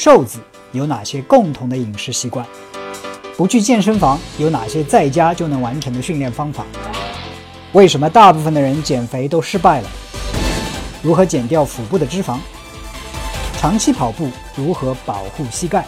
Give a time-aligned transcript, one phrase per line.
[0.00, 0.38] 瘦子
[0.70, 2.46] 有哪些共同的饮食习惯？
[3.36, 6.64] 不去健身房有哪些在家就能完成的训练方法？
[7.72, 9.90] 为什么大部分的人减肥都失败了？
[11.02, 12.38] 如何减掉腹部的脂肪？
[13.58, 15.84] 长期跑步如何保护膝盖？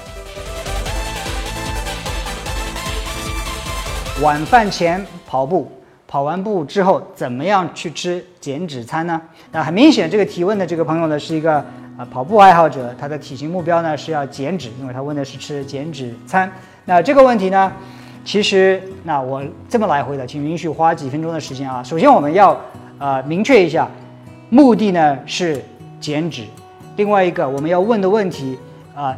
[4.21, 5.71] 晚饭前跑步，
[6.11, 9.23] 跑完步之后怎么样去吃减脂餐呢？
[9.53, 11.55] 那很明显，这个提问的这个朋友呢是一个
[11.97, 16.51] 啊跑步爱好者，他的体型目标呢是要减脂，因为他问的是吃减脂餐。
[16.85, 17.73] 那这个问题呢，
[18.25, 21.81] 其实那我这么来回答，请允许花几分钟的时间啊。
[21.81, 22.61] 首先我们要
[22.99, 23.89] 呃明确一下，
[24.49, 25.65] 目的呢是
[26.01, 26.43] 减脂。
[26.97, 28.59] 另外一个我们要问的问题
[28.97, 29.17] 啊，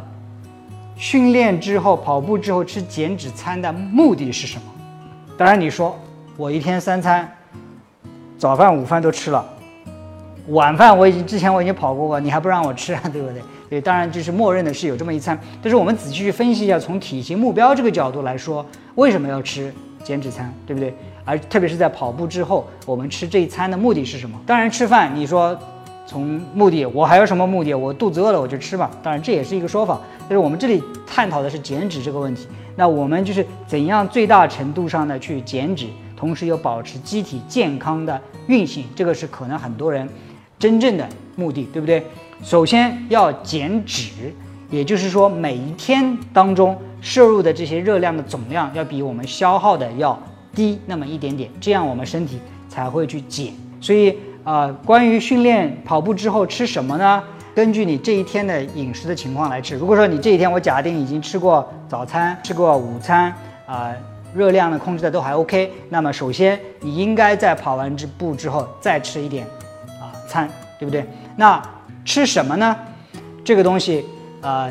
[0.95, 4.65] 训练之后跑步之后吃减脂餐的目的是什么？
[5.35, 5.97] 当然你说
[6.35, 7.31] 我一天三餐，
[8.39, 9.45] 早饭午饭都吃了，
[10.47, 13.41] 晚饭我已经之前我已经跑过了，你还不让我吃，对不对？
[13.69, 19.71] 对，当然就是默认的是有这么一餐，但是我们仔细去分析一下，从体型目标这个角度来说，为什么要吃
[20.03, 20.91] 减脂餐，对不对？
[21.23, 24.35] 而特别是在跑步之后，我们吃这一餐的目的是什么？
[24.43, 25.55] 当然吃饭，你说
[26.07, 27.75] 从目的，我还有什么目的？
[27.75, 32.47] 我肚子饿了我就吃吧，当然这也是一个说法，但是我们这里探讨的是减脂这个问题。
[32.75, 35.85] 那我们就是怎样最大程度上的去减脂，
[36.23, 40.07] 同时又保持机体健康的运行，这个是可能很多人
[40.57, 42.01] 真正的目的，对不对？
[42.41, 44.33] 首先要减脂，
[44.69, 50.17] 也就是说每一天当中摄入的这些热量的总量要比我们消耗的要
[50.55, 53.51] 低那么一点点，这样我们身体才会去减。
[53.81, 57.21] 所以啊，关于训练跑步之后吃什么呢？
[57.53, 59.75] 根据你这一天的饮食的情况来吃。
[59.75, 63.91] 如果说你这一天我假定已经吃过早餐、吃过午餐啊，
[64.35, 69.45] 热量呢控制的都还 OK，那么首先你应该在跑完之步之后再吃一点
[70.01, 71.05] 啊餐，对不对？
[71.35, 71.61] 那
[72.05, 72.75] 吃什么呢？
[73.43, 74.05] 这个东西
[74.41, 74.69] 啊，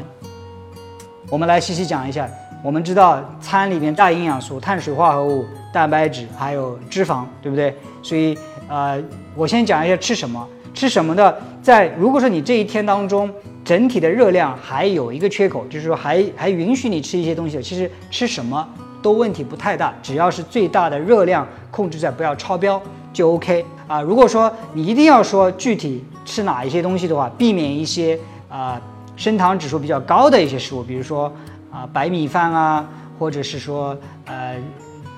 [1.28, 2.28] 我们来细细讲一下。
[2.62, 7.76] 我们知道餐里面大营养素、碳水化合物、蛋白质还有脂肪，对不对？
[8.04, 9.02] 所以呃，
[9.34, 10.48] 我先讲一下吃什么。
[10.72, 13.30] 吃什么的，在如果说你这一天当中
[13.64, 18.66] 整体的热量还有一个缺口，就是说还还允许你吃一些东西，其实吃什么
[19.02, 22.80] 都问题不太大，只要是最大的热量控制在不要超标
[23.12, 24.00] 就 OK 啊。
[24.00, 26.04] 如果说你一定要说具体。
[26.24, 28.16] 吃哪一些东西的话，避免一些
[28.48, 28.80] 啊
[29.16, 31.30] 升糖指数比较高的一些食物，比如说
[31.68, 34.56] 啊白米饭啊，或者是说呃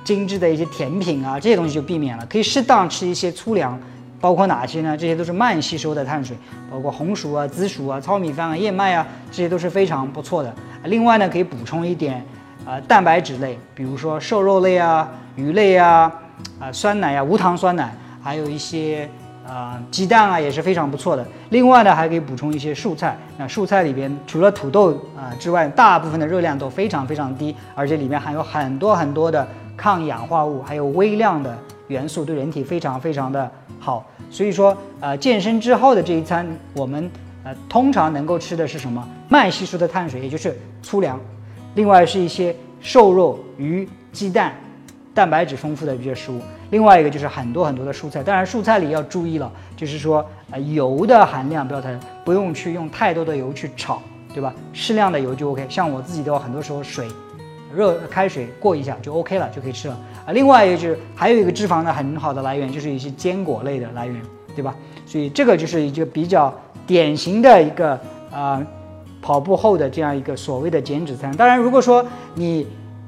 [0.03, 2.25] 精致的一些甜品啊，这些东西就避免了。
[2.25, 3.79] 可以适当吃一些粗粮，
[4.19, 4.97] 包括哪些呢？
[4.97, 6.35] 这些都是慢吸收的碳水，
[6.71, 10.51] 包括红薯啊、紫薯啊、糙米饭啊、燕麦啊，这些都是非常不错的。
[10.85, 12.25] 另外呢，可以补充一点
[12.67, 16.13] 啊蛋白质类，比如说瘦肉类啊、鱼类啊、
[16.59, 19.09] 啊酸奶啊、无糖酸奶，还有一些。
[19.47, 21.23] 啊，鸡蛋啊也是非常不错的。
[21.51, 23.15] 另外呢，还可以补充一些蔬菜。
[23.37, 31.55] 那蔬菜里边除了土豆啊之外，大部分的热量都非常非常低，而且里面含有很多很多的抗氧化物，还有微量的
[31.89, 34.07] 元素，对人体非常非常的好。
[34.31, 37.11] 所以说，呃，健身之后的这一餐，我们
[37.45, 39.07] 呃通常能够吃的是什么？
[39.29, 41.21] 慢吸收的碳水，也就是粗粮。
[41.75, 44.55] 另外是一些瘦肉、鱼、鸡蛋。
[45.15, 46.41] 蛋白质丰富的一些食物，
[46.71, 48.21] 另外一个就是很多很多的蔬菜。
[48.21, 54.03] 当然，蔬菜里要注意了，就是说，呃，油的含量不要太，不用去用太多的油去炒，
[54.35, 54.53] 对吧？
[54.73, 55.65] 适量的油就 OK。
[55.69, 57.07] 像我自己的话，很多时候水，
[57.73, 59.97] 热开水过一下就 OK 了，就可以吃了。
[60.27, 64.21] 啊，另外一个就是还有一个脂肪的很好的来源，就是一些坚果类的来源，
[64.57, 64.75] 对吧？
[65.07, 66.53] 所以这个就是一个比较
[66.89, 67.97] 典型的一个
[68.33, 68.61] 啊，
[69.25, 71.35] 跑步后的这样一个所谓的减脂餐。
[71.35, 72.05] 当然，如果说
[72.35, 72.67] 你。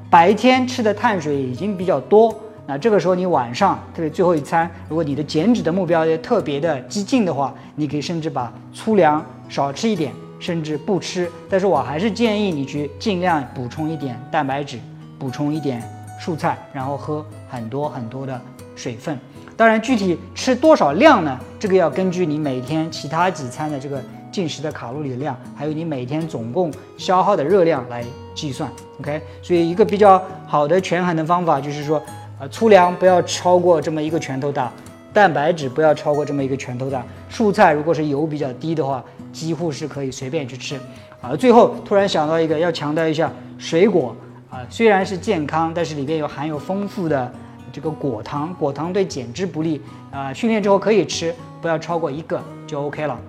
[0.09, 2.32] 白天吃的碳水已经比较多，
[2.65, 11.28] 那这个时候你晚上特别最后一餐，如果你的减脂的目标也特别的激进的话，你可以甚至把粗粮少吃一点，甚至不吃。
[11.50, 14.78] 但是我还是建议你去尽量补充一点蛋白质，
[15.19, 15.83] 补充一点
[16.21, 18.41] 蔬菜，然后喝很多很多的
[18.77, 19.19] 水分。
[19.56, 21.39] 当然，具体吃多少量呢？
[21.59, 28.04] 这个要根据你每天其他几餐的这个进食的卡路里的量，还有你每天总共消耗的热量来
[28.34, 28.71] 计算。
[29.01, 32.03] OK，所以一个比较好的权衡的方法就是说，
[32.39, 34.71] 呃，粗粮不要超过这么一个拳头大，
[35.10, 37.03] 蛋白质不要超过这么一个拳头大，
[37.33, 39.03] 蔬菜如果是油比较低的话，
[39.33, 40.78] 几乎是可以随便去吃。
[41.22, 44.15] 啊，最后突然想到一个，要强调一下，水果
[44.51, 47.33] 啊，虽然是健康，但是里边有含有丰富的。
[47.77, 49.78] 这个果糖，果糖对减脂不利
[50.11, 50.33] 啊。
[50.33, 53.21] 训练之后可以吃，不要超过一个就 OK 了。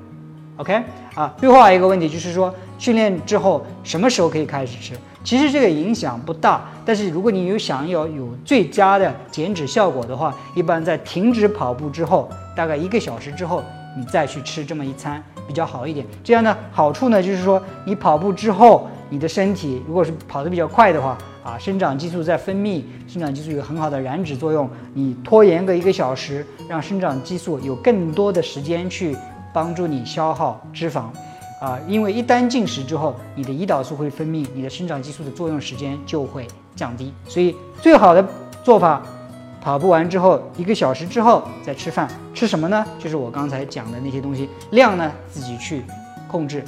[0.56, 0.82] OK
[1.16, 1.36] 啊。
[1.38, 4.94] 最后还有一个问题就是说，训练之后什么时候可以开始吃？
[5.22, 13.62] 其实这个影响不大，但是如果你有想要有最佳的减脂效果的话，一般在停止跑步之后，大概一个小时之后，
[13.98, 16.08] 你再去吃这么一餐比较好一点。
[16.24, 21.18] 这样呢，好处呢就是说，你跑步之后，你的身体如果是跑得比较快的话，
[21.48, 24.70] 啊，生长激素在分泌，生长激素有很好的燃脂作用。
[24.94, 29.16] 你拖延个一个小时，让生长激素有更多的时间去
[29.54, 31.06] 帮助你消耗脂肪。
[31.62, 36.46] 啊，因为一旦进食之后，你的胰岛素会分泌，你的生长激素的作用时间就会
[36.76, 37.14] 降低。
[37.30, 38.28] 所以最好的
[38.62, 39.02] 做法，
[39.62, 42.10] 跑步完之后一个小时之后再吃饭。
[42.34, 42.86] 吃什么呢？
[43.00, 45.82] 就是我刚才讲的那些东西，量呢自己去
[46.28, 46.62] 控制，